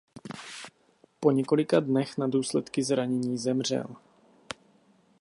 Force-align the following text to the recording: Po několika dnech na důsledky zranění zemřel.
Po 1.19 1.31
několika 1.31 1.79
dnech 1.79 2.17
na 2.17 2.27
důsledky 2.27 2.83
zranění 2.83 3.37
zemřel. 3.37 3.95